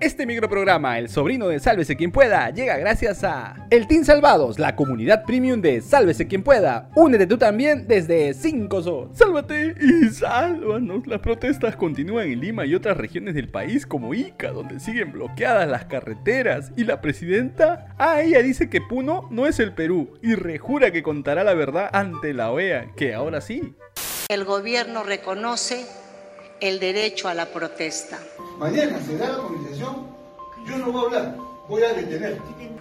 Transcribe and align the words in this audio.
Este 0.00 0.26
microprograma, 0.26 0.98
El 0.98 1.08
sobrino 1.08 1.48
de 1.48 1.58
Sálvese 1.58 1.96
quien 1.96 2.12
pueda, 2.12 2.50
llega 2.50 2.76
gracias 2.76 3.24
a 3.24 3.66
El 3.70 3.86
Team 3.86 4.04
Salvados, 4.04 4.58
la 4.58 4.76
comunidad 4.76 5.24
premium 5.24 5.60
de 5.60 5.80
Sálvese 5.80 6.26
quien 6.26 6.42
pueda. 6.42 6.90
Únete 6.94 7.26
tú 7.26 7.38
también 7.38 7.86
desde 7.88 8.34
5 8.34 8.82
SO. 8.82 9.10
Sálvate 9.14 9.74
y 9.80 10.08
sálvanos. 10.10 11.06
Las 11.06 11.20
protestas 11.20 11.76
continúan 11.76 12.28
en 12.28 12.40
Lima 12.40 12.66
y 12.66 12.74
otras 12.74 12.96
regiones 12.96 13.34
del 13.34 13.48
país 13.48 13.86
como 13.86 14.12
Ica, 14.12 14.50
donde 14.50 14.80
siguen 14.80 15.12
bloqueadas 15.12 15.68
las 15.68 15.86
carreteras. 15.86 16.72
Y 16.76 16.84
la 16.84 17.00
presidenta, 17.00 17.94
ah, 17.98 18.20
ella 18.20 18.42
dice 18.42 18.68
que 18.68 18.80
Puno 18.80 19.28
no 19.30 19.46
es 19.46 19.58
el 19.58 19.72
Perú 19.72 20.18
y 20.22 20.34
rejura 20.34 20.90
que 20.90 21.02
contará 21.02 21.42
la 21.42 21.54
verdad 21.54 21.88
ante 21.92 22.34
la 22.34 22.50
OEA, 22.50 22.92
que 22.96 23.14
ahora 23.14 23.40
sí. 23.40 23.74
El 24.28 24.44
gobierno 24.44 25.04
reconoce 25.04 25.86
el 26.60 26.80
derecho 26.80 27.28
a 27.28 27.34
la 27.34 27.46
protesta. 27.46 28.18
Mañana 28.58 28.98
se 29.04 29.16
da 29.16 29.28
la 29.28 29.38
movilización, 29.38 30.06
yo 30.66 30.78
no 30.78 30.92
voy 30.92 31.02
a 31.02 31.04
hablar, 31.06 31.36
voy 31.68 31.82
a 31.82 31.92
detener. 31.92 32.38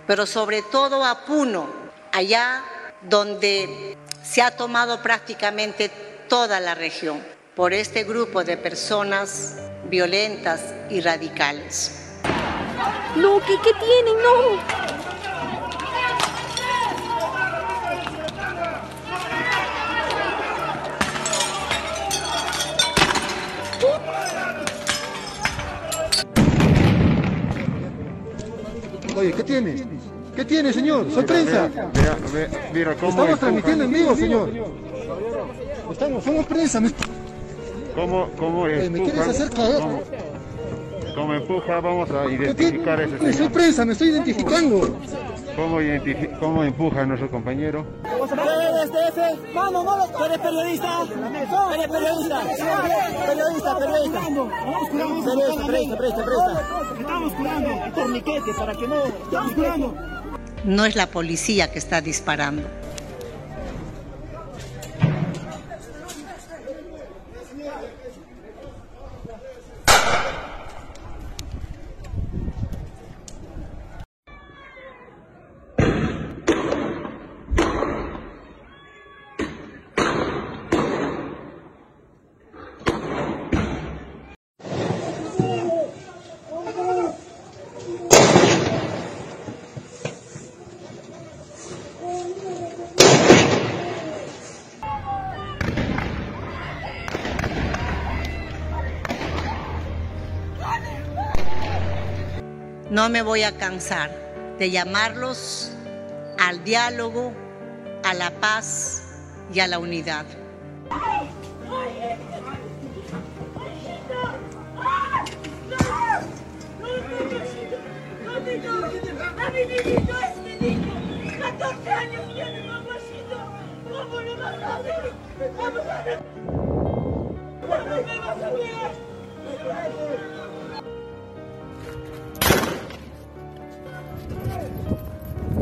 Pero 0.07 0.25
sobre 0.25 0.61
todo 0.61 1.03
a 1.03 1.25
Puno, 1.25 1.67
allá 2.11 2.63
donde 3.01 3.97
se 4.23 4.41
ha 4.41 4.55
tomado 4.55 5.01
prácticamente 5.01 5.89
toda 6.27 6.59
la 6.59 6.75
región 6.75 7.21
por 7.55 7.73
este 7.73 8.03
grupo 8.03 8.43
de 8.43 8.57
personas 8.57 9.55
violentas 9.89 10.73
y 10.89 11.01
radicales. 11.01 12.01
No, 13.15 13.39
¿qué, 13.39 13.55
qué 13.63 13.71
tienen? 13.73 14.23
No. 14.23 14.84
Oye, 29.15 29.31
¿qué 29.33 29.43
tiene? 29.43 29.83
¿Qué 30.35 30.45
tiene, 30.45 30.73
señor? 30.73 31.09
¡Sorpresa! 31.11 31.69
Mira, 31.93 32.17
mira, 32.33 32.49
mira 32.73 32.95
cómo 32.95 33.09
Estamos 33.11 33.39
transmitiendo 33.39 33.83
en 33.85 33.91
vivo, 33.93 34.15
señor. 34.15 34.49
Estamos, 35.91 36.23
somos 36.23 36.45
prensa. 36.45 36.81
¿Me, 36.81 36.89
¿Cómo, 37.95 38.27
cómo 38.37 38.67
eh, 38.67 38.89
¿me 38.89 39.01
quieres 39.03 39.27
hacer 39.27 39.49
caer? 39.51 39.79
¿Cómo, 39.79 40.01
cómo 41.15 41.33
empuja? 41.35 41.79
Vamos 41.79 42.11
a 42.11 42.25
¿Qué 42.27 42.33
identificar 42.33 42.99
a 42.99 43.03
ese 43.03 43.11
tiene? 43.15 43.23
Soy 43.31 43.33
señor. 43.33 43.51
prensa, 43.53 43.85
me 43.85 43.93
estoy 43.93 44.09
identificando. 44.09 44.97
¿Cómo, 45.55 45.79
identifi- 45.79 46.37
¿Cómo 46.39 46.63
empuja 46.65 47.01
a 47.03 47.05
nuestro 47.05 47.31
compañero? 47.31 47.85
Vamos, 49.53 49.85
vamos. 49.85 50.11
¿Tú 50.11 50.23
eres 50.25 50.37
periodista? 50.39 51.03
¿Eres 51.73 51.87
periodista? 51.87 52.41
Periodista, 53.25 53.77
periodista. 53.77 54.19
Periodista, 54.19 55.29
periodista, 55.29 55.65
periodista, 55.65 55.95
periodista. 55.97 56.84
Estamos 57.15 57.33
curando 57.35 57.69
torniquete 57.95 58.53
para 58.57 58.73
que 58.75 58.87
no... 58.89 59.05
Estamos 59.05 59.53
curando. 59.53 59.95
No 60.65 60.83
es 60.83 60.97
la 60.97 61.07
policía 61.07 61.71
que 61.71 61.79
está 61.79 62.01
disparando. 62.01 62.63
No 102.95 103.09
me 103.09 103.21
voy 103.21 103.43
a 103.43 103.51
cansar 103.57 104.09
de 104.57 104.71
llamarlos 104.71 105.69
al 106.39 106.63
diálogo, 106.63 107.33
a 108.05 108.13
la 108.13 108.31
paz 108.39 109.03
y 109.53 109.59
a 109.59 109.67
la 109.67 109.79
unidad. 109.79 110.25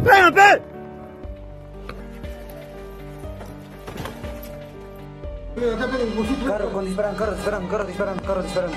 Ver? 0.03 0.61
Carro, 6.47 6.71
con 6.71 6.85
disparan, 6.85 7.15
carro, 7.15 7.33
disparan, 7.33 7.67
carro, 7.67 7.85
disparan, 7.85 8.19
carro, 8.19 8.43
disparan. 8.43 8.71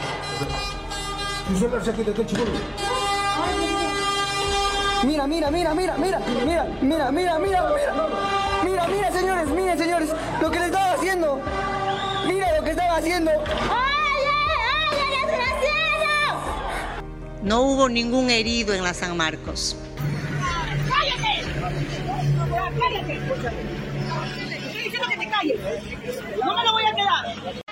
Mira, 5.04 5.26
mira, 5.26 5.50
mira, 5.50 5.74
mira, 5.74 5.96
mira, 5.96 6.18
mira, 6.18 6.66
mira, 6.82 7.10
mira, 7.10 7.10
mira, 7.10 7.38
mira. 7.38 7.62
Mira, 8.64 8.86
mira, 8.88 9.12
señores, 9.12 9.48
miren, 9.48 9.78
señores, 9.78 10.10
lo 10.40 10.50
que 10.50 10.58
le 10.58 10.66
estaba 10.66 10.92
haciendo. 10.92 11.40
Mira 12.26 12.56
lo 12.56 12.64
que 12.64 12.70
estaba 12.70 12.96
haciendo. 12.96 13.30
No 17.42 17.62
hubo 17.62 17.88
ningún 17.88 18.30
herido 18.30 18.74
en 18.74 18.82
la 18.82 18.92
San 18.92 19.16
Marcos. 19.16 19.76
¡Cállate! 22.78 23.14
Estoy 23.14 24.82
diciendo 24.82 25.08
que 25.08 25.16
te 25.16 25.28
calles. 25.28 25.60
No 26.44 26.56
me 26.56 26.64
lo 26.64 26.72
voy 26.72 26.84
a 26.84 26.94
quedar. 26.94 27.65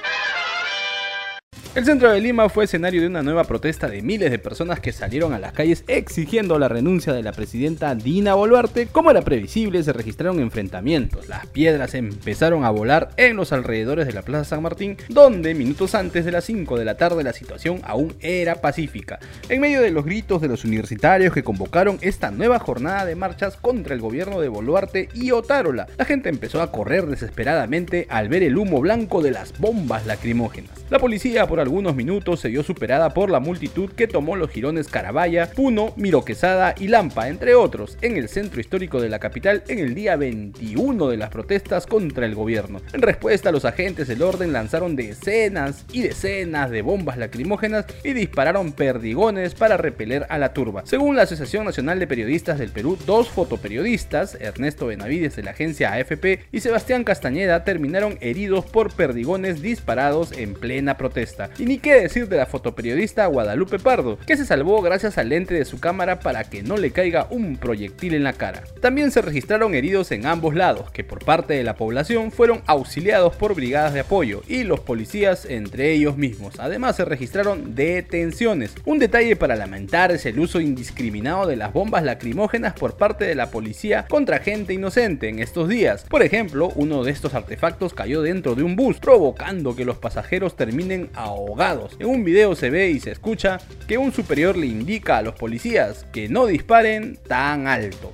El 1.75 1.85
centro 1.85 2.13
de 2.13 2.21
Lima 2.21 2.49
fue 2.49 2.67
escenario 2.67 3.01
de 3.01 3.09
una 3.09 3.25
nueva 3.25 3.43
protesta 3.43 3.89
de 3.89 4.01
miles 4.01 4.31
de 4.31 4.39
personas 4.39 4.79
que 4.79 4.93
salieron 4.93 5.33
a 5.33 5.41
las 5.41 5.53
calles 5.53 5.83
exigiendo 5.89 6.57
la 6.61 6.69
renuncia 6.69 7.13
de 7.13 7.25
la 7.25 7.33
presidenta 7.33 7.97
Dina 7.97 8.35
Boluarte. 8.35 8.87
Como 8.87 9.11
era 9.11 9.23
previsible, 9.23 9.83
se 9.83 9.93
registraron 9.93 10.39
enfrentamientos. 10.39 11.29
Las 11.29 11.49
piedras 11.49 11.95
empezaron 11.95 12.65
a 12.65 12.71
volar 12.71 13.11
en 13.17 13.35
los 13.35 13.53
alrededores 13.53 14.07
de 14.07 14.13
la 14.13 14.23
Plaza 14.23 14.45
San 14.45 14.63
Martín, 14.63 14.97
donde 15.09 15.53
minutos 15.57 15.97
antes 15.97 16.25
de 16.25 16.31
las 16.31 16.45
5 16.45 16.79
de 16.79 16.85
la 16.85 16.97
tarde 16.97 17.25
la 17.25 17.33
situación 17.33 17.81
aún 17.83 18.15
era 18.21 18.61
pacífica. 18.61 19.19
En 19.49 19.61
medio 19.61 19.81
de 19.81 19.91
los 19.91 20.05
gritos 20.05 20.41
de 20.41 20.47
los 20.47 20.65
universitarios 20.65 21.35
que 21.35 21.43
convocaron 21.43 21.99
esta 22.03 22.31
nueva 22.31 22.61
jornada 22.61 23.05
de 23.05 23.17
marchas 23.17 23.57
contra 23.57 23.97
el 23.97 24.01
gobierno 24.01 24.41
de 24.41 24.47
Boluarte 24.47 25.09
y 25.13 25.33
Otárola, 25.33 25.89
la 25.99 26.05
gente 26.05 26.29
empezó 26.29 26.63
a 26.63 26.71
correr 26.71 27.07
desesperadamente 27.07 28.07
al 28.11 28.29
ver 28.29 28.45
el 28.45 28.59
humo 28.59 28.81
blanco 28.81 29.23
de 29.23 29.33
las 29.33 29.59
bombas 29.59 30.07
lacrimógenas. 30.07 30.71
La 30.89 31.01
policía 31.01 31.49
por 31.49 31.64
algunos 31.65 31.97
minutos 31.97 32.41
se 32.41 32.51
vio 32.51 32.63
superada 32.63 33.15
por 33.15 33.31
la 33.31 33.41
multitud 33.41 33.91
que 33.91 34.07
tomó 34.07 34.37
los 34.37 34.51
jirones 34.51 34.89
Carabaya, 34.89 35.51
Puno, 35.51 35.95
Miro 35.97 36.23
Quesada 36.23 36.75
y 36.79 36.89
Lampa, 36.89 37.29
entre 37.29 37.55
otros, 37.55 37.97
en 38.03 38.19
el 38.19 38.29
centro 38.29 38.61
histórico 38.61 39.01
de 39.01 39.09
la 39.09 39.19
capital 39.19 39.65
en 39.69 39.79
el 39.79 39.95
día 39.95 40.17
21 40.17 41.09
de 41.09 41.17
las 41.17 41.31
protestas 41.31 41.87
contra 41.87 42.27
el 42.27 42.35
gobierno. 42.35 42.83
En 42.93 43.01
respuesta, 43.01 43.51
los 43.51 43.65
agentes 43.65 44.09
del 44.09 44.23
orden 44.23 44.53
lanzaron 44.53 44.95
decenas 44.95 45.87
y 45.91 46.03
decenas 46.03 46.71
de 46.71 46.83
bombas 46.83 47.17
lacrimógenas 47.17 47.87
y 48.05 48.13
dispararon 48.13 48.73
perdigones 48.73 49.55
para 49.55 49.79
repeler 49.79 50.27
a 50.29 50.37
la 50.37 50.53
turba. 50.53 50.83
Según 50.85 51.17
la 51.17 51.23
Asociación 51.23 51.65
Nacional 51.65 51.99
de 51.99 52.07
Periodistas 52.07 52.59
del 52.59 52.73
Perú, 52.73 52.99
dos 53.07 53.31
fotoperiodistas, 53.31 54.37
Ernesto 54.39 54.87
Benavides 54.87 55.37
de 55.37 55.45
la 55.45 55.53
agencia 55.53 55.95
AFP 55.95 56.41
y 56.53 56.61
Sebastián 56.61 57.05
Castañeda, 57.05 57.65
terminaron 57.65 58.19
heridos 58.21 58.67
por 58.67 58.93
perdigones 58.93 59.63
disparados 59.63 60.33
en 60.33 60.53
plena 60.53 60.99
protesta. 60.99 61.51
Y 61.59 61.67
ni 61.67 61.79
qué 61.79 62.01
decir 62.01 62.29
de 62.29 62.37
la 62.37 62.47
fotoperiodista 62.47 63.27
Guadalupe 63.27 63.79
Pardo, 63.79 64.19
que 64.27 64.37
se 64.37 64.45
salvó 64.45 64.83
gracias 64.83 65.19
al 65.19 65.29
lente 65.29 65.55
de 65.55 65.65
su 65.65 65.79
cámara 65.79 66.21
para 66.21 66.45
que 66.45 66.63
no 66.63 66.77
le 66.77 66.91
caiga 66.91 67.29
un 67.31 67.57
proyectil 67.57 68.15
en 68.15 68.25
la 68.25 68.33
cara. 68.33 68.65
También 68.81 69.11
se 69.11 69.23
registraron 69.23 69.75
heridos 69.75 70.11
en 70.13 70.27
ambos 70.27 70.55
lados, 70.55 70.91
que 70.91 71.05
por 71.05 71.25
parte 71.25 71.55
de 71.55 71.65
la 71.65 71.77
población 71.77 72.33
fueron 72.33 72.63
auxiliados 72.67 73.37
por 73.37 73.55
brigadas 73.55 73.95
de 73.95 74.01
apoyo 74.01 74.43
y 74.49 74.65
los 74.65 74.81
policías 74.81 75.45
entre 75.45 75.93
ellos 75.93 76.17
mismos. 76.17 76.59
Además 76.59 76.97
se 76.97 77.05
registraron 77.05 77.75
detenciones. 77.75 78.75
Un 78.85 78.99
detalle 78.99 79.37
para 79.37 79.57
lamentar 79.57 80.11
es 80.11 80.27
el 80.27 80.39
uso 80.39 80.61
indiscriminado 80.61 81.47
de 81.47 81.57
las 81.57 81.73
bombas 81.73 82.03
lacrimógenas 82.03 82.75
por 82.75 82.97
parte 82.97 83.25
de 83.25 83.35
la 83.35 83.51
policía 83.51 84.07
contra 84.09 84.41
gente 84.41 84.75
inocente 84.75 85.29
en 85.29 85.39
estos 85.39 85.69
días. 85.69 86.05
Por 86.09 86.23
ejemplo, 86.23 86.73
uno 86.75 87.05
de 87.05 87.13
estos 87.13 87.35
artefactos 87.35 87.95
cayó 87.95 88.23
dentro 88.23 88.55
de 88.55 88.63
un 88.63 88.77
bus, 88.77 88.99
provocando 88.99 89.77
que 89.77 89.85
los 89.85 89.99
pasajeros 89.99 90.57
terminen 90.57 91.11
ahogados. 91.47 91.97
En 91.99 92.07
un 92.07 92.25
video 92.25 92.55
se 92.55 92.71
ve 92.71 92.89
y 92.89 93.01
se 93.01 93.11
escucha 93.11 93.59
que 93.87 93.99
un 93.99 94.13
superior 94.13 94.57
le 94.57 94.67
indica 94.67 95.19
a 95.19 95.23
los 95.23 95.35
policías 95.35 96.05
que 96.13 96.29
no 96.29 96.47
disparen 96.47 97.17
tan 97.29 97.67
alto. 97.67 98.13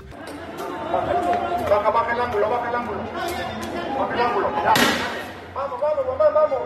Baja, 0.91 1.91
baja 1.91 2.13
el 2.13 2.21
ángulo, 2.21 2.51
baja 2.51 2.69
el 2.69 2.75
ángulo. 2.75 2.99
Baja 3.99 4.15
el 4.15 4.21
ángulo. 4.21 4.51
Ya. 4.63 4.75
Vamos, 5.55 5.81
vamos, 5.81 6.07
mamá, 6.07 6.29
vamos. 6.31 6.59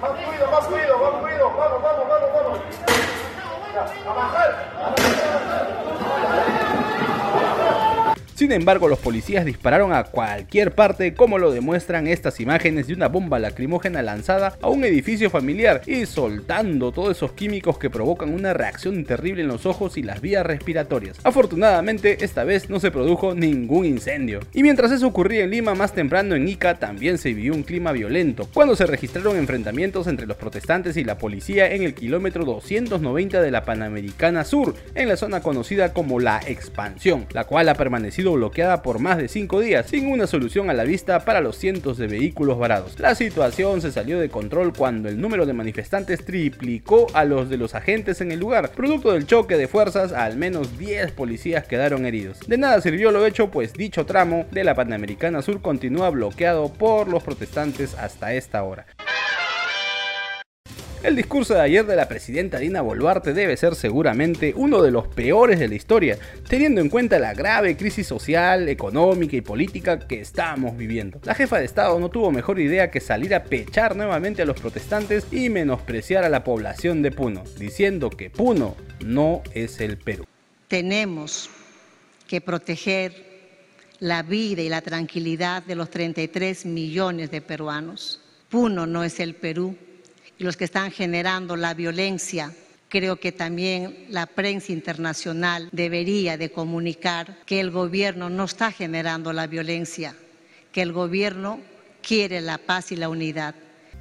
Más 0.00 0.10
fluido, 0.22 0.50
más 0.50 0.66
fluido, 0.66 0.98
más 0.98 1.20
fluido. 1.20 1.50
Vamos, 1.56 1.82
vamos, 1.82 2.08
vamos, 2.08 2.30
vamos. 2.34 2.58
Ya, 3.74 3.82
a 4.10 4.14
bajar. 4.14 4.50
Sin 8.34 8.50
embargo, 8.50 8.88
los 8.88 8.98
policías 8.98 9.44
dispararon 9.44 9.92
a 9.92 10.02
cualquier 10.02 10.72
parte, 10.72 11.14
como 11.14 11.38
lo 11.38 11.52
demuestran 11.52 12.08
estas 12.08 12.40
imágenes 12.40 12.88
de 12.88 12.94
una 12.94 13.06
bomba 13.06 13.38
lacrimógena 13.38 14.02
lanzada 14.02 14.56
a 14.60 14.68
un 14.68 14.82
edificio 14.82 15.30
familiar 15.30 15.82
y 15.86 16.04
soltando 16.04 16.90
todos 16.90 17.16
esos 17.16 17.30
químicos 17.32 17.78
que 17.78 17.90
provocan 17.90 18.34
una 18.34 18.52
reacción 18.52 19.04
terrible 19.04 19.42
en 19.42 19.48
los 19.48 19.66
ojos 19.66 19.96
y 19.96 20.02
las 20.02 20.20
vías 20.20 20.44
respiratorias. 20.44 21.16
Afortunadamente, 21.22 22.24
esta 22.24 22.42
vez 22.42 22.68
no 22.68 22.80
se 22.80 22.90
produjo 22.90 23.36
ningún 23.36 23.84
incendio. 23.84 24.40
Y 24.52 24.64
mientras 24.64 24.90
eso 24.90 25.06
ocurría 25.06 25.44
en 25.44 25.50
Lima, 25.50 25.76
más 25.76 25.92
temprano 25.92 26.34
en 26.34 26.48
Ica 26.48 26.74
también 26.80 27.18
se 27.18 27.32
vivió 27.32 27.54
un 27.54 27.62
clima 27.62 27.92
violento, 27.92 28.48
cuando 28.52 28.74
se 28.74 28.86
registraron 28.86 29.36
enfrentamientos 29.36 30.08
entre 30.08 30.26
los 30.26 30.36
protestantes 30.36 30.96
y 30.96 31.04
la 31.04 31.18
policía 31.18 31.72
en 31.72 31.84
el 31.84 31.94
kilómetro 31.94 32.44
290 32.44 33.40
de 33.40 33.50
la 33.52 33.64
Panamericana 33.64 34.42
Sur, 34.42 34.74
en 34.96 35.08
la 35.08 35.16
zona 35.16 35.40
conocida 35.40 35.92
como 35.92 36.18
la 36.18 36.40
Expansión, 36.44 37.26
la 37.30 37.44
cual 37.44 37.68
ha 37.68 37.74
permanecido 37.74 38.23
bloqueada 38.32 38.82
por 38.82 38.98
más 38.98 39.18
de 39.18 39.28
5 39.28 39.60
días, 39.60 39.86
sin 39.86 40.10
una 40.10 40.26
solución 40.26 40.70
a 40.70 40.74
la 40.74 40.84
vista 40.84 41.24
para 41.24 41.40
los 41.40 41.56
cientos 41.56 41.98
de 41.98 42.06
vehículos 42.06 42.58
varados. 42.58 42.98
La 42.98 43.14
situación 43.14 43.80
se 43.80 43.92
salió 43.92 44.18
de 44.18 44.30
control 44.30 44.72
cuando 44.72 45.08
el 45.08 45.20
número 45.20 45.46
de 45.46 45.52
manifestantes 45.52 46.24
triplicó 46.24 47.06
a 47.14 47.24
los 47.24 47.48
de 47.48 47.56
los 47.56 47.74
agentes 47.74 48.20
en 48.20 48.32
el 48.32 48.40
lugar. 48.40 48.70
Producto 48.70 49.12
del 49.12 49.26
choque 49.26 49.56
de 49.56 49.68
fuerzas, 49.68 50.12
al 50.12 50.36
menos 50.36 50.78
10 50.78 51.12
policías 51.12 51.66
quedaron 51.66 52.06
heridos. 52.06 52.40
De 52.46 52.58
nada 52.58 52.80
sirvió 52.80 53.10
lo 53.10 53.26
hecho, 53.26 53.50
pues 53.50 53.72
dicho 53.72 54.06
tramo 54.06 54.46
de 54.50 54.64
la 54.64 54.74
Panamericana 54.74 55.42
Sur 55.42 55.60
continúa 55.60 56.10
bloqueado 56.10 56.72
por 56.72 57.08
los 57.08 57.22
protestantes 57.22 57.94
hasta 57.94 58.34
esta 58.34 58.62
hora. 58.62 58.86
El 61.04 61.16
discurso 61.16 61.52
de 61.52 61.60
ayer 61.60 61.84
de 61.84 61.96
la 61.96 62.08
presidenta 62.08 62.56
Dina 62.56 62.80
Boluarte 62.80 63.34
debe 63.34 63.58
ser 63.58 63.74
seguramente 63.74 64.54
uno 64.56 64.80
de 64.80 64.90
los 64.90 65.06
peores 65.06 65.58
de 65.58 65.68
la 65.68 65.74
historia, 65.74 66.16
teniendo 66.48 66.80
en 66.80 66.88
cuenta 66.88 67.18
la 67.18 67.34
grave 67.34 67.76
crisis 67.76 68.06
social, 68.06 68.70
económica 68.70 69.36
y 69.36 69.42
política 69.42 69.98
que 69.98 70.22
estamos 70.22 70.78
viviendo. 70.78 71.20
La 71.24 71.34
jefa 71.34 71.58
de 71.58 71.66
Estado 71.66 72.00
no 72.00 72.08
tuvo 72.08 72.32
mejor 72.32 72.58
idea 72.58 72.90
que 72.90 73.00
salir 73.00 73.34
a 73.34 73.44
pechar 73.44 73.96
nuevamente 73.96 74.40
a 74.40 74.46
los 74.46 74.58
protestantes 74.58 75.26
y 75.30 75.50
menospreciar 75.50 76.24
a 76.24 76.30
la 76.30 76.42
población 76.42 77.02
de 77.02 77.10
Puno, 77.10 77.44
diciendo 77.58 78.08
que 78.08 78.30
Puno 78.30 78.74
no 79.04 79.42
es 79.52 79.82
el 79.82 79.98
Perú. 79.98 80.24
Tenemos 80.68 81.50
que 82.26 82.40
proteger 82.40 83.12
la 83.98 84.22
vida 84.22 84.62
y 84.62 84.70
la 84.70 84.80
tranquilidad 84.80 85.64
de 85.64 85.74
los 85.74 85.90
33 85.90 86.64
millones 86.64 87.30
de 87.30 87.42
peruanos. 87.42 88.22
Puno 88.48 88.86
no 88.86 89.04
es 89.04 89.20
el 89.20 89.34
Perú 89.34 89.76
y 90.38 90.44
los 90.44 90.56
que 90.56 90.64
están 90.64 90.90
generando 90.90 91.56
la 91.56 91.74
violencia. 91.74 92.52
Creo 92.88 93.16
que 93.16 93.32
también 93.32 94.06
la 94.10 94.26
prensa 94.26 94.72
internacional 94.72 95.68
debería 95.72 96.36
de 96.36 96.50
comunicar 96.50 97.38
que 97.44 97.60
el 97.60 97.70
gobierno 97.70 98.30
no 98.30 98.44
está 98.44 98.70
generando 98.70 99.32
la 99.32 99.46
violencia, 99.46 100.14
que 100.70 100.82
el 100.82 100.92
gobierno 100.92 101.60
quiere 102.02 102.40
la 102.40 102.58
paz 102.58 102.92
y 102.92 102.96
la 102.96 103.08
unidad. 103.08 103.54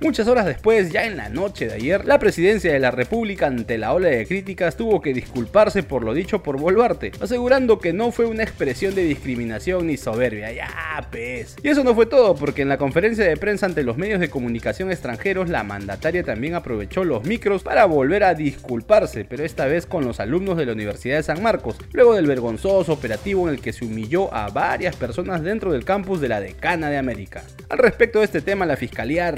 Muchas 0.03 0.27
horas 0.27 0.45
después, 0.45 0.91
ya 0.91 1.05
en 1.05 1.15
la 1.15 1.29
noche 1.29 1.65
de 1.65 1.75
ayer, 1.75 2.03
la 2.03 2.19
presidencia 2.19 2.73
de 2.73 2.79
la 2.79 2.91
República 2.91 3.47
ante 3.47 3.77
la 3.77 3.93
ola 3.93 4.09
de 4.09 4.27
críticas 4.27 4.75
tuvo 4.75 5.01
que 5.01 5.13
disculparse 5.13 5.81
por 5.81 6.03
lo 6.03 6.13
dicho 6.13 6.43
por 6.43 6.59
Boluarte, 6.59 7.13
asegurando 7.21 7.79
que 7.79 7.93
no 7.93 8.11
fue 8.11 8.25
una 8.25 8.43
expresión 8.43 8.95
de 8.95 9.05
discriminación 9.05 9.87
ni 9.87 9.95
soberbia. 9.95 10.51
Ya, 10.51 11.07
pez. 11.09 11.55
Y 11.63 11.69
eso 11.69 11.85
no 11.85 11.95
fue 11.95 12.05
todo, 12.05 12.35
porque 12.35 12.63
en 12.63 12.67
la 12.67 12.77
conferencia 12.77 13.23
de 13.23 13.37
prensa 13.37 13.65
ante 13.65 13.81
los 13.81 13.97
medios 13.97 14.19
de 14.19 14.29
comunicación 14.29 14.91
extranjeros, 14.91 15.49
la 15.49 15.63
mandataria 15.63 16.21
también 16.21 16.55
aprovechó 16.55 17.05
los 17.05 17.23
micros 17.23 17.63
para 17.63 17.85
volver 17.85 18.25
a 18.25 18.33
disculparse, 18.33 19.23
pero 19.23 19.45
esta 19.45 19.67
vez 19.67 19.85
con 19.85 20.03
los 20.03 20.19
alumnos 20.19 20.57
de 20.57 20.65
la 20.65 20.73
Universidad 20.73 21.15
de 21.15 21.23
San 21.23 21.41
Marcos, 21.41 21.77
luego 21.93 22.13
del 22.13 22.27
vergonzoso 22.27 22.91
operativo 22.91 23.47
en 23.47 23.55
el 23.55 23.61
que 23.61 23.71
se 23.71 23.85
humilló 23.85 24.33
a 24.33 24.49
varias 24.49 24.97
personas 24.97 25.43
dentro 25.43 25.71
del 25.71 25.85
campus 25.85 26.19
de 26.19 26.27
la 26.27 26.41
Decana 26.41 26.89
de 26.89 26.97
América. 26.97 27.45
Al 27.69 27.77
respecto 27.77 28.19
de 28.19 28.25
este 28.25 28.41
tema, 28.41 28.65
la 28.65 28.75
fiscalía 28.75 29.31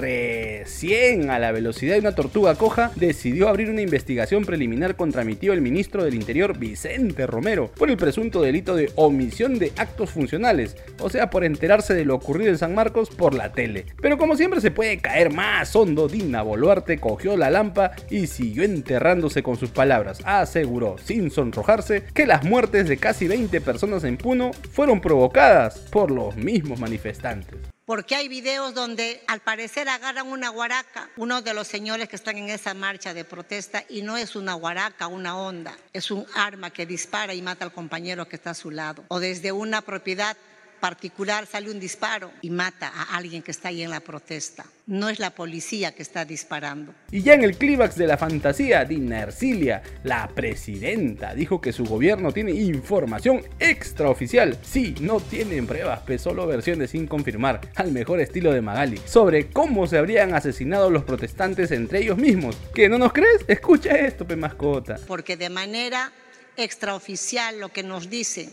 recién 0.60 1.30
a 1.30 1.40
la 1.40 1.52
velocidad 1.52 1.96
de 1.96 2.00
una 2.00 2.16
tortuga 2.16 2.56
coja 2.56 2.92
decidió 2.96 3.50
abrir 3.50 3.69
una 3.69 3.81
investigación 3.81 4.46
preliminar 4.46 4.96
contra 4.96 5.24
mi 5.24 5.36
tío 5.36 5.52
el 5.52 5.62
ministro 5.62 6.04
del 6.04 6.16
Interior 6.16 6.57
Vicente 6.57 7.28
Romero 7.28 7.72
por 7.75 7.90
el 7.90 7.98
presunto 7.98 8.42
delito 8.42 8.75
de 8.75 8.92
omisión 8.96 9.60
de 9.60 9.74
actos 9.75 10.12
funcionales, 10.12 10.78
o 11.00 11.10
sea, 11.10 11.30
por 11.30 11.44
enterarse 11.44 11.94
de 11.94 12.06
lo 12.06 12.16
ocurrido 12.16 12.50
en 12.52 12.57
San 12.57 12.74
Marcos 12.74 13.10
por 13.10 13.34
la 13.34 13.52
tele. 13.52 13.86
Pero 14.02 14.18
como 14.18 14.38
siempre 14.38 14.62
se 14.62 14.72
puede 14.72 15.00
caer 15.00 15.34
más 15.34 15.75
hondo, 15.75 16.07
Dina 16.07 16.42
Boluarte 16.42 17.00
cogió 17.00 17.36
la 17.36 17.50
lampa 17.50 17.92
y 18.10 18.28
siguió 18.28 18.63
enterrándose 18.63 19.44
con 19.44 19.57
sus 19.57 19.72
palabras. 19.72 20.19
Aseguró, 20.24 20.98
sin 21.04 21.31
sonrojarse, 21.31 22.04
que 22.13 22.25
las 22.25 22.46
muertes 22.46 22.88
de 22.88 22.98
casi 22.98 23.28
20 23.28 23.60
personas 23.62 24.04
en 24.06 24.18
Puno 24.18 24.52
fueron 24.72 25.02
provocadas 25.02 25.80
por 25.92 26.12
los 26.12 26.36
mismos 26.38 26.80
manifestantes. 26.80 27.75
Porque 27.86 28.16
hay 28.16 28.28
videos 28.28 28.74
donde 28.74 29.24
al 29.28 29.42
parecer 29.42 29.88
agarran 29.90 30.28
una 30.28 30.50
guaraca, 30.50 31.08
uno 31.18 31.44
de 31.44 31.54
los 31.54 31.68
señores 31.68 32.10
que 32.10 32.16
están 32.16 32.36
en 32.38 32.50
esa 32.50 32.74
marcha 32.74 33.14
de 33.14 33.26
protesta, 33.26 33.84
y 33.88 34.02
no 34.02 34.18
es 34.18 34.36
una 34.36 34.56
guaraca, 34.56 35.06
una 35.06 35.38
onda, 35.38 35.78
es 35.94 36.10
un 36.10 36.26
arma 36.34 36.72
que 36.72 36.88
dispara 36.88 37.36
y 37.36 37.44
mata 37.44 37.64
al 37.64 37.74
compañero 37.74 38.28
que 38.28 38.38
está 38.38 38.52
a 38.52 38.56
su 38.56 38.72
lado. 38.72 39.04
O 39.10 39.20
desde 39.20 39.52
una 39.52 39.84
propiedad 39.84 40.36
particular 40.80 41.45
sale 41.45 41.72
un 41.72 41.80
disparo 41.80 42.31
y 42.42 42.50
mata 42.50 42.92
a 42.94 43.16
alguien 43.16 43.42
que 43.42 43.51
está 43.51 43.69
ahí 43.69 43.81
en 43.81 43.89
la 43.89 44.00
protesta. 44.00 44.66
No 44.88 45.10
es 45.10 45.19
la 45.19 45.31
policía 45.31 45.95
que 45.95 46.04
está 46.04 46.25
disparando. 46.25 46.94
Y 47.12 47.22
ya 47.22 47.33
en 47.33 47.44
el 47.44 47.57
clímax 47.57 47.95
de 47.95 48.06
la 48.06 48.18
fantasía, 48.18 48.86
Dina 48.86 49.22
Ercilia, 49.22 49.81
la 50.04 50.27
presidenta, 50.27 51.33
dijo 51.33 51.60
que 51.60 51.74
su 51.74 51.86
gobierno 51.86 52.31
tiene 52.31 52.51
información 52.51 53.42
extraoficial. 53.60 54.60
Sí, 54.62 54.95
no 55.01 55.19
tienen 55.19 55.66
pruebas, 55.66 56.01
pero 56.06 56.19
solo 56.19 56.45
versiones 56.45 56.92
sin 56.92 57.07
confirmar, 57.07 57.62
al 57.75 57.92
mejor 57.92 58.19
estilo 58.19 58.51
de 58.51 58.62
Magali, 58.62 59.00
sobre 59.06 59.50
cómo 59.50 59.88
se 59.88 59.98
habrían 59.98 60.36
asesinado 60.36 60.92
los 60.92 61.04
protestantes 61.04 61.71
entre 61.71 62.00
ellos 62.00 62.18
mismos. 62.18 62.56
¿Que 62.74 62.89
no 62.89 62.98
nos 62.98 63.12
crees? 63.12 63.44
Escucha 63.48 63.95
esto, 63.95 64.28
pe 64.28 64.36
mascota. 64.36 64.98
Porque 65.07 65.36
de 65.36 65.50
manera 65.50 66.12
extraoficial 66.57 67.60
lo 67.60 67.69
que 67.69 67.83
nos 67.83 68.09
dicen 68.09 68.52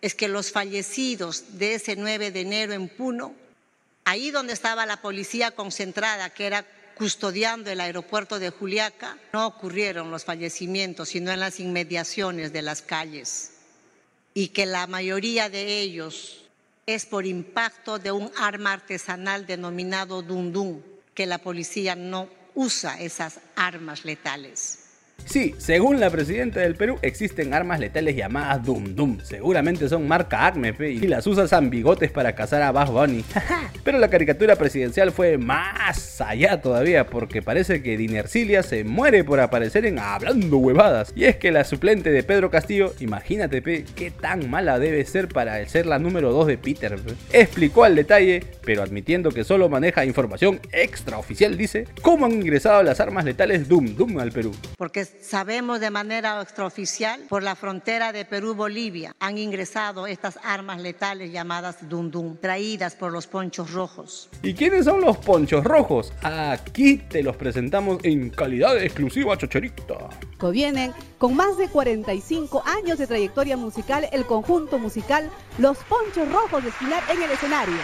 es 0.00 0.14
que 0.14 0.28
los 0.28 0.50
fallecidos 0.50 1.58
de 1.58 1.74
ese 1.74 1.96
9 1.96 2.30
de 2.30 2.40
enero 2.40 2.72
en 2.72 2.88
Puno, 2.88 3.34
ahí 4.04 4.30
donde 4.30 4.52
estaba 4.52 4.86
la 4.86 5.02
policía 5.02 5.50
concentrada, 5.50 6.30
que 6.30 6.46
era 6.46 6.66
custodiando 6.94 7.70
el 7.70 7.80
aeropuerto 7.80 8.38
de 8.38 8.50
Juliaca, 8.50 9.18
no 9.32 9.46
ocurrieron 9.46 10.10
los 10.10 10.24
fallecimientos, 10.24 11.10
sino 11.10 11.30
en 11.30 11.40
las 11.40 11.60
inmediaciones 11.60 12.52
de 12.52 12.62
las 12.62 12.82
calles. 12.82 13.52
Y 14.34 14.48
que 14.48 14.66
la 14.66 14.86
mayoría 14.86 15.48
de 15.48 15.80
ellos 15.80 16.44
es 16.86 17.06
por 17.06 17.26
impacto 17.26 17.98
de 17.98 18.12
un 18.12 18.30
arma 18.36 18.72
artesanal 18.72 19.46
denominado 19.46 20.22
dundum, 20.22 20.80
que 21.14 21.26
la 21.26 21.38
policía 21.38 21.94
no 21.94 22.28
usa 22.54 23.00
esas 23.00 23.40
armas 23.56 24.04
letales. 24.04 24.79
Sí, 25.24 25.54
según 25.58 26.00
la 26.00 26.10
presidenta 26.10 26.60
del 26.60 26.74
Perú, 26.74 26.98
existen 27.02 27.54
armas 27.54 27.80
letales 27.80 28.16
llamadas 28.16 28.64
Dum 28.64 28.94
Dum. 28.94 29.18
Seguramente 29.22 29.88
son 29.88 30.08
marca 30.08 30.46
Acme 30.46 30.74
y 30.80 31.06
las 31.06 31.26
usa 31.26 31.46
San 31.46 31.70
Bigotes 31.70 32.10
para 32.10 32.34
cazar 32.34 32.62
a 32.62 32.72
Bad 32.72 32.90
Bunny. 32.90 33.24
Pero 33.84 33.98
la 33.98 34.10
caricatura 34.10 34.56
presidencial 34.56 35.12
fue 35.12 35.38
más 35.38 36.20
allá 36.20 36.60
todavía, 36.60 37.06
porque 37.06 37.42
parece 37.42 37.82
que 37.82 37.96
Dinercilia 37.96 38.62
se 38.62 38.84
muere 38.84 39.24
por 39.24 39.40
aparecer 39.40 39.86
en 39.86 39.98
Hablando 39.98 40.58
Huevadas. 40.58 41.12
Y 41.14 41.24
es 41.24 41.36
que 41.36 41.52
la 41.52 41.64
suplente 41.64 42.10
de 42.10 42.22
Pedro 42.22 42.50
Castillo, 42.50 42.92
imagínate 43.00 43.62
pe, 43.62 43.84
qué 43.94 44.10
tan 44.10 44.50
mala 44.50 44.78
debe 44.78 45.04
ser 45.04 45.28
para 45.28 45.66
ser 45.68 45.86
la 45.86 45.98
número 45.98 46.32
2 46.32 46.46
de 46.46 46.58
Peter. 46.58 46.96
pe. 46.96 47.14
Explicó 47.32 47.84
al 47.84 47.94
detalle, 47.94 48.42
pero 48.64 48.82
admitiendo 48.82 49.30
que 49.30 49.44
solo 49.44 49.68
maneja 49.68 50.04
información 50.04 50.60
extraoficial, 50.72 51.56
dice, 51.56 51.86
cómo 52.02 52.26
han 52.26 52.32
ingresado 52.32 52.82
las 52.82 53.00
armas 53.00 53.24
letales 53.24 53.68
Dum 53.68 53.94
Dum 53.96 54.18
al 54.18 54.32
Perú. 54.32 54.52
Porque 54.76 55.06
sabemos 55.20 55.80
de 55.80 55.90
manera 55.90 56.40
extraoficial 56.40 57.20
por 57.28 57.42
la 57.42 57.54
frontera 57.54 58.12
de 58.12 58.24
Perú-Bolivia 58.24 59.14
han 59.20 59.38
ingresado 59.38 60.06
estas 60.06 60.38
armas 60.42 60.80
letales 60.80 61.32
llamadas 61.32 61.88
Dundum, 61.88 62.36
traídas 62.36 62.96
por 62.96 63.12
los 63.12 63.26
ponchos 63.26 63.72
rojos. 63.72 64.28
¿Y 64.42 64.54
quiénes 64.54 64.84
son 64.84 65.00
los 65.00 65.16
ponchos 65.18 65.64
rojos? 65.64 66.12
Aquí 66.22 66.96
te 66.96 67.22
los 67.22 67.36
presentamos 67.36 67.98
en 68.02 68.30
calidad 68.30 68.76
exclusiva, 68.82 69.36
chocherita. 69.36 70.10
Vienen 70.50 70.92
con 71.18 71.36
más 71.36 71.56
de 71.58 71.68
45 71.68 72.62
años 72.66 72.98
de 72.98 73.06
trayectoria 73.06 73.56
musical, 73.56 74.08
el 74.12 74.26
conjunto 74.26 74.78
musical 74.78 75.30
Los 75.58 75.78
Ponchos 75.84 76.30
Rojos 76.32 76.62
de 76.62 76.70
Espinar 76.70 77.02
en 77.10 77.22
el 77.22 77.30
escenario. 77.30 77.76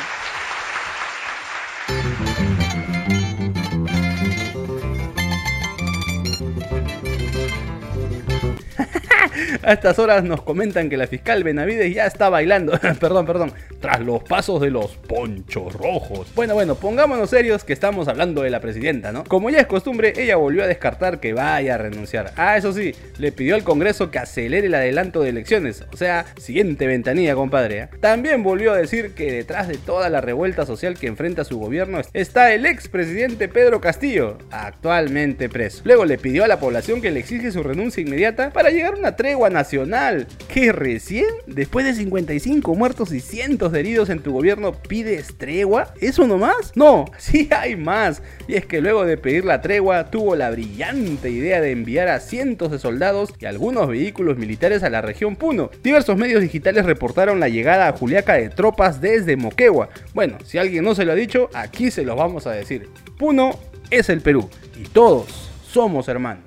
A 9.66 9.72
estas 9.72 9.98
horas 9.98 10.22
nos 10.22 10.42
comentan 10.42 10.88
que 10.88 10.96
la 10.96 11.08
fiscal 11.08 11.42
Benavides 11.42 11.92
ya 11.92 12.06
está 12.06 12.28
bailando, 12.28 12.78
perdón, 13.00 13.26
perdón, 13.26 13.52
tras 13.80 13.98
los 13.98 14.22
pasos 14.22 14.60
de 14.60 14.70
los 14.70 14.92
ponchos 14.94 15.72
rojos. 15.72 16.28
Bueno, 16.36 16.54
bueno, 16.54 16.76
pongámonos 16.76 17.30
serios 17.30 17.64
que 17.64 17.72
estamos 17.72 18.06
hablando 18.06 18.42
de 18.42 18.50
la 18.50 18.60
presidenta, 18.60 19.10
¿no? 19.10 19.24
Como 19.24 19.50
ya 19.50 19.58
es 19.58 19.66
costumbre, 19.66 20.12
ella 20.18 20.36
volvió 20.36 20.62
a 20.62 20.68
descartar 20.68 21.18
que 21.18 21.32
vaya 21.32 21.74
a 21.74 21.78
renunciar. 21.78 22.32
Ah, 22.36 22.56
eso 22.56 22.72
sí, 22.72 22.94
le 23.18 23.32
pidió 23.32 23.56
al 23.56 23.64
Congreso 23.64 24.12
que 24.12 24.20
acelere 24.20 24.68
el 24.68 24.74
adelanto 24.74 25.20
de 25.20 25.30
elecciones, 25.30 25.84
o 25.92 25.96
sea, 25.96 26.26
siguiente 26.36 26.86
ventanilla, 26.86 27.34
compadre. 27.34 27.78
¿eh? 27.80 27.88
También 28.00 28.44
volvió 28.44 28.72
a 28.72 28.76
decir 28.76 29.14
que 29.14 29.32
detrás 29.32 29.66
de 29.66 29.78
toda 29.78 30.08
la 30.10 30.20
revuelta 30.20 30.64
social 30.64 30.96
que 30.96 31.08
enfrenta 31.08 31.42
su 31.42 31.58
gobierno 31.58 32.00
está 32.12 32.54
el 32.54 32.66
expresidente 32.66 33.48
Pedro 33.48 33.80
Castillo, 33.80 34.38
actualmente 34.52 35.48
preso. 35.48 35.82
Luego 35.84 36.04
le 36.04 36.18
pidió 36.18 36.44
a 36.44 36.48
la 36.48 36.60
población 36.60 37.02
que 37.02 37.10
le 37.10 37.18
exige 37.18 37.50
su 37.50 37.64
renuncia 37.64 38.00
inmediata 38.00 38.50
para 38.50 38.70
llegar 38.70 38.94
a 38.94 38.98
una 38.98 39.16
tregua 39.16 39.50
nacional. 39.56 40.26
¿Que 40.52 40.70
recién, 40.70 41.26
después 41.46 41.86
de 41.86 41.94
55 41.94 42.74
muertos 42.74 43.10
y 43.12 43.20
cientos 43.20 43.72
de 43.72 43.80
heridos 43.80 44.10
en 44.10 44.20
tu 44.20 44.32
gobierno, 44.32 44.72
pides 44.72 45.38
tregua? 45.38 45.94
¿Eso 46.00 46.26
nomás? 46.26 46.72
No, 46.74 47.06
sí 47.18 47.48
hay 47.50 47.76
más. 47.76 48.22
Y 48.46 48.54
es 48.54 48.66
que 48.66 48.82
luego 48.82 49.04
de 49.06 49.16
pedir 49.16 49.44
la 49.44 49.62
tregua, 49.62 50.10
tuvo 50.10 50.36
la 50.36 50.50
brillante 50.50 51.30
idea 51.30 51.60
de 51.60 51.70
enviar 51.70 52.08
a 52.08 52.20
cientos 52.20 52.70
de 52.70 52.78
soldados 52.78 53.32
y 53.38 53.46
algunos 53.46 53.88
vehículos 53.88 54.36
militares 54.36 54.82
a 54.82 54.90
la 54.90 55.00
región 55.00 55.36
Puno. 55.36 55.70
Diversos 55.82 56.16
medios 56.18 56.42
digitales 56.42 56.84
reportaron 56.84 57.40
la 57.40 57.48
llegada 57.48 57.88
a 57.88 57.92
Juliaca 57.92 58.34
de 58.34 58.50
tropas 58.50 59.00
desde 59.00 59.36
Moquegua. 59.36 59.88
Bueno, 60.12 60.36
si 60.44 60.58
alguien 60.58 60.84
no 60.84 60.94
se 60.94 61.04
lo 61.04 61.12
ha 61.12 61.16
dicho, 61.16 61.48
aquí 61.54 61.90
se 61.90 62.04
los 62.04 62.16
vamos 62.16 62.46
a 62.46 62.52
decir. 62.52 62.88
Puno 63.18 63.58
es 63.90 64.10
el 64.10 64.20
Perú 64.20 64.48
y 64.78 64.84
todos 64.84 65.50
somos 65.70 66.08
hermanos. 66.08 66.45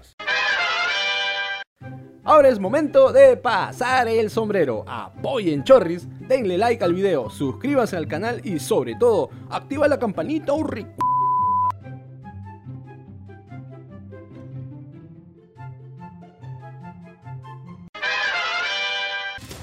Ahora 2.30 2.50
es 2.50 2.60
momento 2.60 3.12
de 3.12 3.38
pasar 3.38 4.08
el 4.08 4.30
sombrero. 4.30 4.86
Apoyen 4.86 5.64
Chorris, 5.64 6.08
denle 6.28 6.60
like 6.60 6.84
al 6.84 6.94
video, 6.94 7.28
suscríbanse 7.28 7.98
al 7.98 8.08
canal 8.08 8.40
y 8.44 8.60
sobre 8.60 8.94
todo, 8.94 9.32
activa 9.50 9.88
la 9.88 9.98
campanita 9.98 10.54
un 10.54 10.68
rico. 10.68 11.09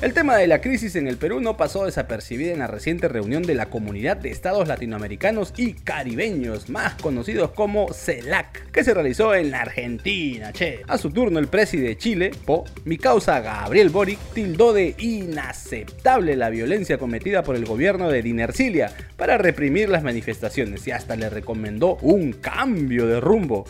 El 0.03 0.13
tema 0.13 0.37
de 0.37 0.47
la 0.47 0.61
crisis 0.61 0.95
en 0.97 1.09
el 1.09 1.17
Perú 1.17 1.41
no 1.41 1.57
pasó 1.57 1.87
desapercibida 1.87 2.53
en 2.53 2.59
la 2.59 2.67
reciente 2.67 3.09
reunión 3.09 3.43
de 3.43 3.55
la 3.55 3.71
Comunidad 3.71 4.19
de 4.19 4.29
Estados 4.31 4.69
Latinoamericanos 4.69 5.55
y 5.57 5.73
Caribeños, 5.73 6.69
más 6.69 6.97
conocidos 6.97 7.53
como 7.53 7.91
CELAC, 7.95 8.71
que 8.73 8.85
se 8.85 8.93
realizó 8.93 9.35
en 9.35 9.51
la 9.51 9.63
Argentina, 9.63 10.53
che. 10.53 10.83
A 10.87 10.99
su 10.99 11.11
turno, 11.11 11.39
el 11.39 11.49
presidente 11.49 11.89
de 11.89 11.97
Chile, 11.97 12.31
Po, 12.45 12.67
mi 12.85 12.99
causa 12.99 13.41
Gabriel 13.41 13.89
Boric, 13.89 14.19
tildó 14.35 14.75
de 14.75 14.95
inaceptable 14.99 16.37
la 16.37 16.51
violencia 16.51 16.99
cometida 16.99 17.43
por 17.43 17.57
el 17.57 17.65
gobierno 17.65 18.11
de 18.11 18.21
Dinercilia 18.21 18.93
para 19.17 19.39
reprimir 19.39 19.89
las 19.89 20.03
manifestaciones 20.03 20.87
y 20.87 20.91
hasta 20.91 21.17
le 21.17 21.31
recomendó 21.31 21.97
un 22.03 22.35
cambio 22.35 23.07
de 23.07 23.19
rumbo. 23.19 23.65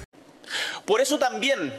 Por 0.84 1.00
eso 1.00 1.20
también 1.20 1.72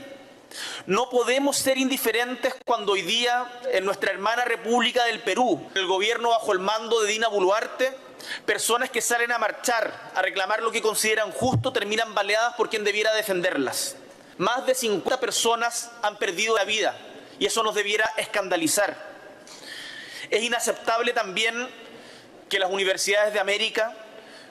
no 0.85 1.09
podemos 1.09 1.57
ser 1.57 1.77
indiferentes 1.77 2.53
cuando 2.65 2.93
hoy 2.93 3.01
día 3.01 3.59
en 3.71 3.85
nuestra 3.85 4.11
hermana 4.11 4.45
República 4.45 5.05
del 5.05 5.21
Perú, 5.21 5.69
el 5.75 5.87
gobierno 5.87 6.29
bajo 6.29 6.53
el 6.53 6.59
mando 6.59 7.01
de 7.01 7.11
Dina 7.11 7.27
Boluarte, 7.27 7.95
personas 8.45 8.89
que 8.89 9.01
salen 9.01 9.31
a 9.31 9.37
marchar, 9.37 10.11
a 10.15 10.21
reclamar 10.21 10.61
lo 10.61 10.71
que 10.71 10.81
consideran 10.81 11.31
justo, 11.31 11.71
terminan 11.71 12.13
baleadas 12.13 12.55
por 12.55 12.69
quien 12.69 12.83
debiera 12.83 13.13
defenderlas. 13.13 13.95
Más 14.37 14.65
de 14.65 14.75
50 14.75 15.19
personas 15.19 15.91
han 16.01 16.17
perdido 16.17 16.55
la 16.55 16.63
vida 16.63 16.97
y 17.39 17.45
eso 17.45 17.63
nos 17.63 17.75
debiera 17.75 18.11
escandalizar. 18.17 18.95
Es 20.29 20.43
inaceptable 20.43 21.13
también 21.13 21.67
que 22.49 22.59
las 22.59 22.71
universidades 22.71 23.33
de 23.33 23.39
América 23.39 23.95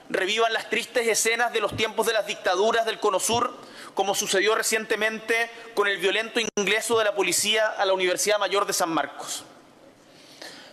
revivan 0.09 0.53
las 0.53 0.69
tristes 0.69 1.07
escenas 1.07 1.51
de 1.53 1.61
los 1.61 1.75
tiempos 1.75 2.05
de 2.05 2.13
las 2.13 2.25
dictaduras 2.25 2.85
del 2.85 2.99
Cono 2.99 3.19
Sur 3.19 3.53
como 3.97 4.13
sucedió 4.13 4.53
recientemente 4.53 5.49
con 5.73 5.87
el 5.87 5.97
violento 5.97 6.39
ingreso 6.55 6.99
de 6.99 7.05
la 7.05 7.15
policía 7.15 7.65
a 7.65 7.83
la 7.83 7.93
Universidad 7.93 8.37
Mayor 8.37 8.67
de 8.67 8.73
San 8.73 8.91
Marcos. 8.91 9.43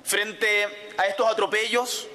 Frente 0.05 0.93
a 0.99 1.07
estos 1.07 1.27
atropellos, 1.27 2.07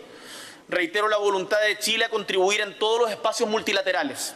reitero 0.68 1.08
la 1.08 1.18
voluntad 1.18 1.60
de 1.62 1.80
Chile 1.80 2.06
a 2.06 2.10
contribuir 2.10 2.62
en 2.62 2.78
todos 2.78 3.02
los 3.02 3.10
espacios 3.10 3.50
multilaterales 3.50 4.36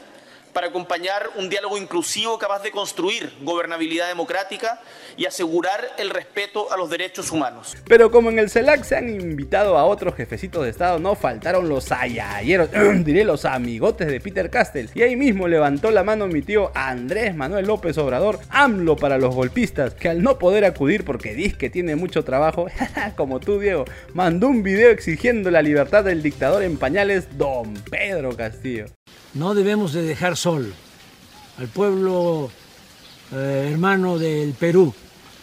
para 0.54 0.68
acompañar 0.68 1.30
un 1.36 1.50
diálogo 1.50 1.78
inclusivo 1.78 2.38
capaz 2.38 2.62
de 2.64 2.72
construir 2.72 3.34
gobernabilidad 3.42 4.08
democrática 4.08 4.80
y 5.18 5.26
asegurar 5.26 5.82
el 5.98 6.10
respeto 6.10 6.72
a 6.72 6.78
los 6.78 6.90
derechos 6.90 7.32
humanos. 7.32 7.76
Pero 7.88 8.12
como 8.12 8.30
en 8.30 8.40
el 8.40 8.50
CELAC 8.50 8.84
se 8.84 8.96
han 8.96 9.10
invitado 9.10 9.78
a 9.78 9.86
otros 9.86 10.16
jefecitos 10.16 10.64
de 10.64 10.70
Estado, 10.70 11.00
no 11.00 11.16
faltaron 11.16 11.70
los 11.70 11.92
ayayeros, 11.92 12.70
diré 13.04 13.24
los 13.24 13.46
amigotes 13.46 14.08
de 14.08 14.20
Peter 14.20 14.50
Castell. 14.50 14.90
Y 14.94 15.02
ahí 15.02 15.16
mismo 15.16 15.48
levantó 15.48 15.92
la 15.92 16.04
mano 16.04 16.28
mi 16.28 16.42
tío 16.42 16.72
Andrés 16.76 17.36
Manuel 17.36 17.68
López 17.68 17.98
Obrador, 17.98 18.40
AMLO 18.50 18.96
para 18.96 19.18
los 19.18 19.34
golpistas, 19.34 19.94
que 19.94 20.10
al 20.10 20.22
no 20.22 20.38
poder 20.40 20.66
acudir 20.66 21.04
porque 21.04 21.34
dice 21.34 21.58
que 21.58 21.70
tiene 21.70 21.96
mucho 21.96 22.24
trabajo, 22.24 22.68
como 23.16 23.40
tú 23.40 23.60
Diego, 23.60 23.86
mandó 24.14 24.48
un 24.48 24.64
video 24.64 24.90
exigiendo 24.90 25.52
la 25.52 25.62
libertad 25.62 26.04
del 26.04 26.22
dictador 26.22 26.64
en 26.64 26.78
pañales, 26.78 27.38
don 27.38 27.74
Pedro 27.90 28.36
Castillo. 28.36 28.86
No 29.34 29.56
debemos 29.56 29.94
de 29.94 30.04
dejar 30.04 30.38
solo 30.38 30.68
al 31.58 31.68
pueblo 31.68 32.52
eh, 33.32 33.70
hermano 33.72 34.20
del 34.20 34.54
Perú. 34.54 34.94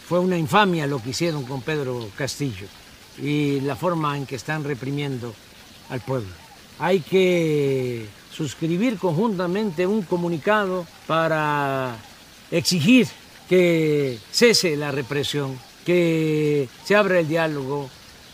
Fue 0.07 0.19
una 0.19 0.37
infamia 0.37 0.87
lo 0.87 1.03
que 1.03 1.09
hicieron 1.09 1.43
con 1.43 1.61
Pedro 1.61 2.09
Castillo 2.15 2.67
y 3.21 3.59
la 3.61 3.75
forma 3.75 4.17
en 4.17 4.25
que 4.25 4.35
están 4.35 4.63
reprimiendo 4.63 5.33
al 5.89 5.99
pueblo. 5.99 6.29
Hay 6.79 7.01
que 7.01 8.07
suscribir 8.33 8.97
conjuntamente 8.97 9.85
un 9.85 10.03
comunicado 10.03 10.87
para 11.05 11.97
exigir 12.49 13.07
que 13.49 14.17
cese 14.31 14.77
la 14.77 14.91
represión, 14.91 15.59
que 15.85 16.69
se 16.85 16.95
abra 16.95 17.19
el 17.19 17.27
diálogo, 17.27 17.89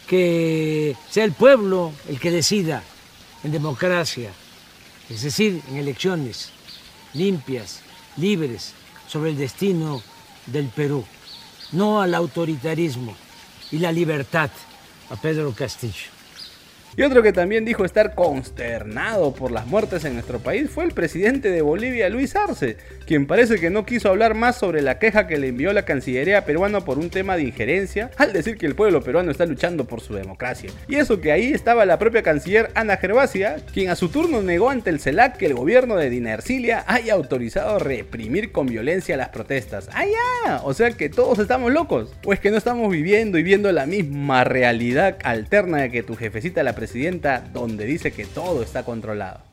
que 0.08 0.96
sea 1.10 1.24
el 1.24 1.32
pueblo 1.32 1.94
el 2.08 2.20
que 2.20 2.30
decida 2.30 2.84
en 3.44 3.52
democracia 3.52 4.32
es 5.10 5.22
decir, 5.22 5.62
en 5.70 5.78
elecciones 5.78 6.52
limpias, 7.14 7.82
libres, 8.18 8.74
sobre 9.08 9.32
el 9.32 9.38
destino 9.38 10.02
del 10.46 10.68
Perú, 10.68 11.06
no 11.72 12.02
al 12.02 12.14
autoritarismo 12.14 13.16
y 13.72 13.80
la 13.80 13.92
libertad 13.92 14.50
a 15.10 15.16
Pedro 15.16 15.54
Castillo. 15.54 16.17
Y 17.00 17.04
otro 17.04 17.22
que 17.22 17.32
también 17.32 17.64
dijo 17.64 17.86
estar 17.86 18.16
consternado 18.16 19.32
por 19.32 19.52
las 19.52 19.68
muertes 19.68 20.04
en 20.04 20.16
nuestro 20.16 20.40
país 20.40 20.68
fue 20.68 20.84
el 20.84 20.94
presidente 20.94 21.52
de 21.52 21.62
Bolivia, 21.62 22.10
Luis 22.10 22.36
Arce, 22.36 22.78
quien 23.06 23.28
parece 23.28 23.60
que 23.60 23.70
no 23.70 23.86
quiso 23.86 24.10
hablar 24.10 24.34
más 24.34 24.58
sobre 24.58 24.82
la 24.82 24.98
queja 24.98 25.28
que 25.28 25.38
le 25.38 25.50
envió 25.50 25.72
la 25.74 25.86
Cancillería 25.86 26.44
peruana 26.44 26.82
por 26.82 26.98
un 26.98 27.12
tema 27.12 27.38
de 27.38 27.44
injerencia, 27.44 28.10
al 28.18 28.34
decir 28.34 28.58
que 28.58 28.66
el 28.66 28.74
pueblo 28.74 29.04
peruano 29.04 29.30
está 29.30 29.46
luchando 29.46 29.86
por 29.86 30.02
su 30.02 30.16
democracia. 30.16 30.72
Y 30.88 30.96
eso 30.96 31.22
que 31.22 31.32
ahí 31.32 31.54
estaba 31.54 31.86
la 31.86 32.00
propia 32.00 32.24
canciller 32.24 32.72
Ana 32.74 32.98
Gervasia, 32.98 33.58
quien 33.72 33.92
a 33.92 33.96
su 33.96 34.10
turno 34.10 34.42
negó 34.42 34.72
ante 34.72 34.90
el 34.90 35.00
CELAC 35.00 35.38
que 35.38 35.46
el 35.46 35.54
gobierno 35.54 35.98
de 35.98 36.10
Dina 36.10 36.34
Ercilia 36.34 36.84
haya 36.88 37.14
autorizado 37.14 37.78
reprimir 37.78 38.52
con 38.52 38.66
violencia 38.66 39.18
las 39.18 39.30
protestas. 39.30 39.88
¡Ah, 39.94 40.06
ya! 40.06 40.62
O 40.64 40.74
sea 40.74 40.90
que 40.90 41.10
todos 41.10 41.38
estamos 41.38 41.72
locos. 41.72 42.16
O 42.26 42.34
es 42.34 42.40
que 42.40 42.50
no 42.50 42.58
estamos 42.58 42.92
viviendo 42.92 43.38
y 43.38 43.44
viendo 43.44 43.72
la 43.72 43.86
misma 43.86 44.44
realidad 44.44 45.18
alterna 45.24 45.78
de 45.78 45.92
que 45.92 46.02
tu 46.02 46.16
jefecita 46.16 46.64
la 46.64 46.74
presidenta 46.74 46.87
donde 47.54 47.86
dice 47.86 48.12
que 48.12 48.26
todo 48.26 48.62
está 48.62 48.84
controlado. 48.84 49.47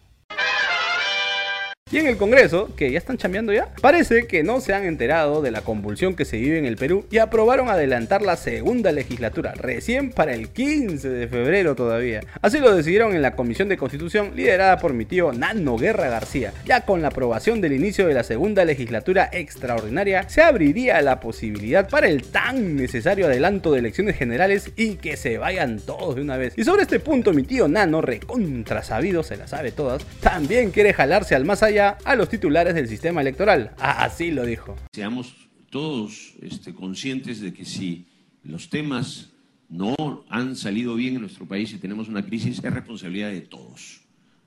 Y 1.94 1.98
en 1.98 2.08
el 2.08 2.16
Congreso, 2.16 2.74
que 2.74 2.90
ya 2.90 2.98
están 2.98 3.18
chambeando 3.18 3.52
ya, 3.52 3.68
parece 3.80 4.26
que 4.26 4.42
no 4.42 4.60
se 4.60 4.74
han 4.74 4.84
enterado 4.84 5.42
de 5.42 5.52
la 5.52 5.60
convulsión 5.60 6.16
que 6.16 6.24
se 6.24 6.38
vive 6.38 6.58
en 6.58 6.64
el 6.64 6.74
Perú 6.74 7.06
y 7.08 7.18
aprobaron 7.18 7.68
adelantar 7.68 8.20
la 8.20 8.36
segunda 8.36 8.90
legislatura, 8.90 9.52
recién 9.54 10.10
para 10.10 10.34
el 10.34 10.48
15 10.48 11.08
de 11.08 11.28
febrero 11.28 11.76
todavía. 11.76 12.22
Así 12.42 12.58
lo 12.58 12.74
decidieron 12.74 13.14
en 13.14 13.22
la 13.22 13.36
Comisión 13.36 13.68
de 13.68 13.76
Constitución 13.76 14.32
liderada 14.34 14.78
por 14.78 14.92
mi 14.92 15.04
tío 15.04 15.32
Nano 15.32 15.78
Guerra 15.78 16.08
García. 16.08 16.52
Ya 16.64 16.80
con 16.80 17.00
la 17.00 17.08
aprobación 17.08 17.60
del 17.60 17.74
inicio 17.74 18.08
de 18.08 18.14
la 18.14 18.24
segunda 18.24 18.64
legislatura 18.64 19.30
extraordinaria, 19.32 20.28
se 20.28 20.42
abriría 20.42 21.00
la 21.00 21.20
posibilidad 21.20 21.88
para 21.88 22.08
el 22.08 22.24
tan 22.24 22.74
necesario 22.74 23.26
adelanto 23.26 23.70
de 23.70 23.78
elecciones 23.78 24.16
generales 24.16 24.72
y 24.74 24.96
que 24.96 25.16
se 25.16 25.38
vayan 25.38 25.78
todos 25.78 26.16
de 26.16 26.22
una 26.22 26.38
vez. 26.38 26.54
Y 26.56 26.64
sobre 26.64 26.82
este 26.82 26.98
punto 26.98 27.32
mi 27.32 27.44
tío 27.44 27.68
Nano, 27.68 28.00
recontra 28.00 28.82
sabido, 28.82 29.22
se 29.22 29.36
la 29.36 29.46
sabe 29.46 29.70
todas, 29.70 30.04
también 30.18 30.72
quiere 30.72 30.92
jalarse 30.92 31.36
al 31.36 31.44
más 31.44 31.62
allá 31.62 31.83
a 31.90 32.16
los 32.16 32.28
titulares 32.28 32.74
del 32.74 32.88
sistema 32.88 33.20
electoral. 33.20 33.72
Así 33.78 34.30
lo 34.30 34.44
dijo. 34.44 34.76
Seamos 34.92 35.34
todos 35.70 36.34
este, 36.40 36.74
conscientes 36.74 37.40
de 37.40 37.52
que 37.52 37.64
si 37.64 38.06
los 38.42 38.70
temas 38.70 39.30
no 39.68 40.24
han 40.28 40.56
salido 40.56 40.94
bien 40.94 41.14
en 41.14 41.22
nuestro 41.22 41.46
país 41.46 41.72
y 41.72 41.78
tenemos 41.78 42.08
una 42.08 42.24
crisis, 42.24 42.60
es 42.62 42.72
responsabilidad 42.72 43.30
de 43.30 43.40
todos. 43.40 44.02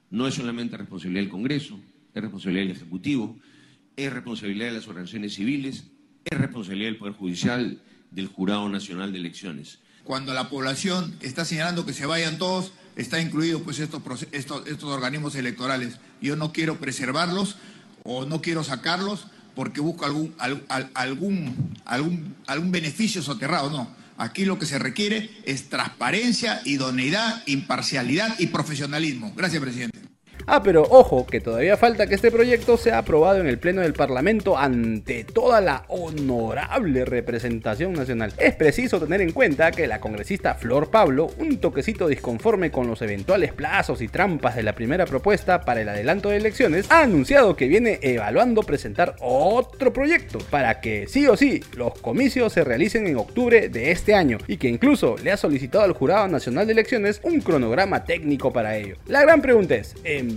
No 0.09 0.27
es 0.27 0.35
solamente 0.35 0.77
responsabilidad 0.77 1.23
del 1.23 1.29
Congreso, 1.29 1.79
es 2.13 2.21
responsabilidad 2.21 2.63
del 2.67 2.77
Ejecutivo, 2.77 3.37
es 3.95 4.13
responsabilidad 4.13 4.67
de 4.67 4.73
las 4.73 4.87
organizaciones 4.87 5.33
civiles, 5.33 5.87
es 6.23 6.37
responsabilidad 6.37 6.89
del 6.91 6.97
Poder 6.97 7.13
Judicial, 7.13 7.81
del 8.11 8.27
Jurado 8.27 8.69
Nacional 8.69 9.11
de 9.11 9.19
Elecciones. 9.19 9.79
Cuando 10.03 10.33
la 10.33 10.49
población 10.49 11.17
está 11.21 11.43
señalando 11.43 11.85
que 11.85 11.91
se 11.91 12.05
vayan 12.05 12.37
todos, 12.37 12.71
está 12.97 13.21
incluido 13.21 13.63
pues 13.63 13.79
estos, 13.79 14.01
estos, 14.31 14.67
estos 14.67 14.89
organismos 14.89 15.35
electorales. 15.35 15.97
Yo 16.21 16.35
no 16.35 16.51
quiero 16.51 16.79
preservarlos 16.79 17.55
o 18.03 18.25
no 18.25 18.41
quiero 18.41 18.63
sacarlos 18.63 19.27
porque 19.55 19.81
busco 19.81 20.05
algún, 20.05 20.35
algún, 20.93 21.73
algún, 21.85 22.35
algún 22.45 22.71
beneficio 22.71 23.21
soterrado, 23.21 23.69
no. 23.69 23.95
Aquí 24.19 24.45
lo 24.45 24.57
que 24.57 24.65
se 24.65 24.79
requiere 24.79 25.29
es 25.45 25.69
transparencia, 25.69 26.61
idoneidad, 26.65 27.43
imparcialidad 27.45 28.35
y 28.39 28.47
profesionalismo. 28.47 29.33
Gracias, 29.35 29.61
presidente. 29.61 29.96
Ah, 30.49 30.63
pero 30.63 30.83
ojo, 30.83 31.27
que 31.27 31.41
todavía 31.41 31.75
falta 31.75 32.07
que 32.07 32.15
este 32.15 32.31
proyecto 32.31 32.77
sea 32.77 32.99
aprobado 32.99 33.41
en 33.41 33.47
el 33.47 33.59
Pleno 33.59 33.81
del 33.81 33.91
Parlamento 33.91 34.57
ante 34.57 35.25
toda 35.25 35.59
la 35.59 35.83
honorable 35.89 37.03
representación 37.03 37.91
nacional. 37.91 38.31
Es 38.37 38.55
preciso 38.55 38.97
tener 38.97 39.19
en 39.19 39.33
cuenta 39.33 39.71
que 39.71 39.87
la 39.87 39.99
congresista 39.99 40.55
Flor 40.55 40.89
Pablo, 40.89 41.29
un 41.37 41.57
toquecito 41.57 42.07
disconforme 42.07 42.71
con 42.71 42.87
los 42.87 43.01
eventuales 43.01 43.51
plazos 43.51 44.01
y 44.01 44.07
trampas 44.07 44.55
de 44.55 44.63
la 44.63 44.73
primera 44.73 45.05
propuesta 45.05 45.59
para 45.65 45.81
el 45.81 45.89
adelanto 45.89 46.29
de 46.29 46.37
elecciones, 46.37 46.89
ha 46.89 47.01
anunciado 47.01 47.57
que 47.57 47.67
viene 47.67 47.99
evaluando 48.01 48.63
presentar 48.63 49.17
otro 49.19 49.91
proyecto 49.91 50.39
para 50.49 50.79
que 50.79 51.07
sí 51.07 51.27
o 51.27 51.35
sí 51.35 51.61
los 51.75 51.99
comicios 51.99 52.53
se 52.53 52.63
realicen 52.63 53.05
en 53.05 53.17
octubre 53.17 53.67
de 53.67 53.91
este 53.91 54.15
año 54.15 54.37
y 54.47 54.55
que 54.55 54.69
incluso 54.69 55.17
le 55.21 55.33
ha 55.33 55.37
solicitado 55.37 55.83
al 55.83 55.91
Jurado 55.91 56.29
Nacional 56.29 56.67
de 56.67 56.71
Elecciones 56.71 57.19
un 57.23 57.41
cronograma 57.41 58.05
técnico 58.05 58.53
para 58.53 58.77
ello. 58.77 58.95
La 59.07 59.23
gran 59.23 59.41
pregunta 59.41 59.75
es, 59.75 59.93
¿en 60.05 60.36